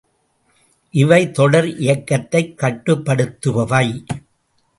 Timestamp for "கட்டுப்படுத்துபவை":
2.61-4.05